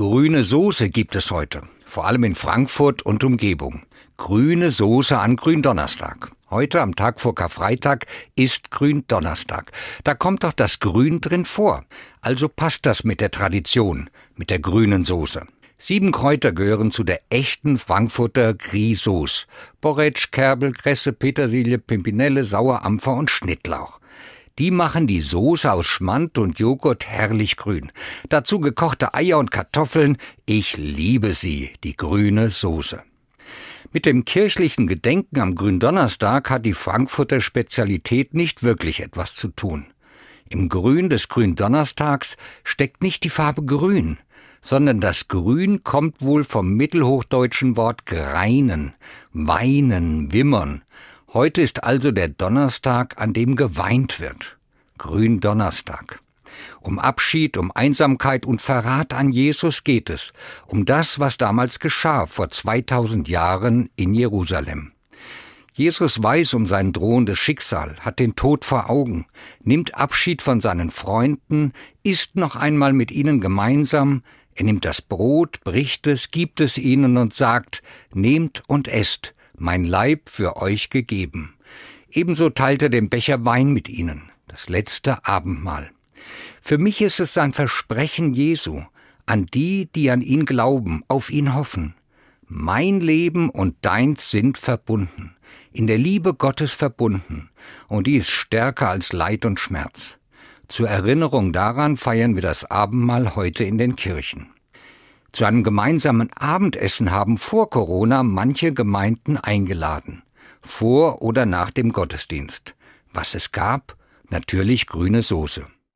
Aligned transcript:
Grüne 0.00 0.44
Soße 0.44 0.88
gibt 0.88 1.14
es 1.14 1.30
heute, 1.30 1.60
vor 1.84 2.06
allem 2.06 2.24
in 2.24 2.34
Frankfurt 2.34 3.02
und 3.02 3.22
Umgebung. 3.22 3.82
Grüne 4.16 4.70
Soße 4.70 5.18
an 5.18 5.36
Gründonnerstag. 5.36 6.32
Heute 6.48 6.80
am 6.80 6.96
Tag 6.96 7.20
vor 7.20 7.34
Karfreitag 7.34 8.06
ist 8.34 8.70
Gründonnerstag. 8.70 9.72
Da 10.02 10.14
kommt 10.14 10.42
doch 10.42 10.54
das 10.54 10.80
Grün 10.80 11.20
drin 11.20 11.44
vor. 11.44 11.84
Also 12.22 12.48
passt 12.48 12.86
das 12.86 13.04
mit 13.04 13.20
der 13.20 13.30
Tradition, 13.30 14.08
mit 14.36 14.48
der 14.48 14.60
grünen 14.60 15.04
Soße. 15.04 15.46
Sieben 15.76 16.12
Kräuter 16.12 16.52
gehören 16.52 16.92
zu 16.92 17.04
der 17.04 17.20
echten 17.28 17.76
Frankfurter 17.76 18.54
Grisauce. 18.54 19.48
Borretsch, 19.82 20.30
Kerbel, 20.30 20.72
Kresse, 20.72 21.12
Petersilie, 21.12 21.76
Pimpinelle, 21.76 22.44
Sauerampfer 22.44 23.12
und 23.12 23.30
Schnittlauch. 23.30 23.99
Die 24.60 24.70
machen 24.70 25.06
die 25.06 25.22
Soße 25.22 25.72
aus 25.72 25.86
Schmand 25.86 26.36
und 26.36 26.58
Joghurt 26.58 27.06
herrlich 27.06 27.56
grün. 27.56 27.90
Dazu 28.28 28.60
gekochte 28.60 29.14
Eier 29.14 29.38
und 29.38 29.50
Kartoffeln. 29.50 30.18
Ich 30.44 30.76
liebe 30.76 31.32
sie, 31.32 31.70
die 31.82 31.96
grüne 31.96 32.50
Soße. 32.50 33.02
Mit 33.90 34.04
dem 34.04 34.26
kirchlichen 34.26 34.86
Gedenken 34.86 35.40
am 35.40 35.54
Gründonnerstag 35.54 36.50
hat 36.50 36.66
die 36.66 36.74
Frankfurter 36.74 37.40
Spezialität 37.40 38.34
nicht 38.34 38.62
wirklich 38.62 39.00
etwas 39.00 39.34
zu 39.34 39.48
tun. 39.48 39.86
Im 40.50 40.68
Grün 40.68 41.08
des 41.08 41.30
Gründonnerstags 41.30 42.36
steckt 42.62 43.02
nicht 43.02 43.24
die 43.24 43.30
Farbe 43.30 43.64
Grün, 43.64 44.18
sondern 44.60 45.00
das 45.00 45.26
Grün 45.28 45.84
kommt 45.84 46.20
wohl 46.20 46.44
vom 46.44 46.74
mittelhochdeutschen 46.74 47.78
Wort 47.78 48.04
greinen, 48.04 48.92
weinen, 49.32 50.34
wimmern 50.34 50.82
Heute 51.32 51.62
ist 51.62 51.84
also 51.84 52.10
der 52.10 52.28
Donnerstag, 52.28 53.20
an 53.20 53.32
dem 53.32 53.54
geweint 53.54 54.18
wird. 54.18 54.58
Gründonnerstag. 55.00 56.20
Um 56.82 56.98
Abschied, 56.98 57.56
um 57.56 57.72
Einsamkeit 57.72 58.44
und 58.44 58.60
Verrat 58.60 59.14
an 59.14 59.32
Jesus 59.32 59.82
geht 59.82 60.10
es, 60.10 60.34
um 60.66 60.84
das, 60.84 61.18
was 61.18 61.38
damals 61.38 61.78
geschah 61.78 62.26
vor 62.26 62.50
2000 62.50 63.26
Jahren 63.26 63.88
in 63.96 64.12
Jerusalem. 64.12 64.92
Jesus 65.72 66.22
weiß 66.22 66.52
um 66.52 66.66
sein 66.66 66.92
drohendes 66.92 67.38
Schicksal, 67.38 67.96
hat 68.00 68.18
den 68.18 68.36
Tod 68.36 68.66
vor 68.66 68.90
Augen, 68.90 69.24
nimmt 69.62 69.94
Abschied 69.94 70.42
von 70.42 70.60
seinen 70.60 70.90
Freunden, 70.90 71.72
isst 72.02 72.36
noch 72.36 72.54
einmal 72.54 72.92
mit 72.92 73.10
ihnen 73.10 73.40
gemeinsam, 73.40 74.22
er 74.54 74.64
nimmt 74.64 74.84
das 74.84 75.00
Brot, 75.00 75.60
bricht 75.64 76.06
es, 76.08 76.30
gibt 76.30 76.60
es 76.60 76.76
ihnen 76.76 77.16
und 77.16 77.32
sagt, 77.32 77.80
Nehmt 78.12 78.62
und 78.66 78.86
esst, 78.86 79.34
mein 79.56 79.86
Leib 79.86 80.28
für 80.28 80.58
euch 80.58 80.90
gegeben. 80.90 81.54
Ebenso 82.10 82.50
teilt 82.50 82.82
er 82.82 82.90
den 82.90 83.08
Becher 83.08 83.46
Wein 83.46 83.72
mit 83.72 83.88
ihnen, 83.88 84.30
das 84.50 84.68
letzte 84.68 85.24
Abendmahl. 85.24 85.90
Für 86.60 86.76
mich 86.76 87.00
ist 87.00 87.20
es 87.20 87.38
ein 87.38 87.52
Versprechen 87.52 88.32
Jesu 88.32 88.82
an 89.26 89.46
die, 89.46 89.86
die 89.92 90.10
an 90.10 90.22
ihn 90.22 90.44
glauben, 90.44 91.04
auf 91.06 91.30
ihn 91.30 91.54
hoffen. 91.54 91.94
Mein 92.48 92.98
Leben 92.98 93.48
und 93.48 93.76
deins 93.82 94.32
sind 94.32 94.58
verbunden, 94.58 95.36
in 95.72 95.86
der 95.86 95.98
Liebe 95.98 96.34
Gottes 96.34 96.72
verbunden, 96.72 97.50
und 97.86 98.08
die 98.08 98.16
ist 98.16 98.30
stärker 98.30 98.88
als 98.88 99.12
Leid 99.12 99.44
und 99.44 99.60
Schmerz. 99.60 100.18
Zur 100.66 100.88
Erinnerung 100.88 101.52
daran 101.52 101.96
feiern 101.96 102.34
wir 102.34 102.42
das 102.42 102.64
Abendmahl 102.64 103.36
heute 103.36 103.62
in 103.62 103.78
den 103.78 103.94
Kirchen. 103.94 104.50
Zu 105.30 105.44
einem 105.44 105.62
gemeinsamen 105.62 106.32
Abendessen 106.32 107.12
haben 107.12 107.38
vor 107.38 107.70
Corona 107.70 108.24
manche 108.24 108.74
Gemeinden 108.74 109.36
eingeladen. 109.36 110.24
Vor 110.60 111.22
oder 111.22 111.46
nach 111.46 111.70
dem 111.70 111.92
Gottesdienst. 111.92 112.74
Was 113.12 113.36
es 113.36 113.52
gab? 113.52 113.96
Natürlich 114.30 114.86
grüne 114.86 115.22
Soße. 115.22 115.66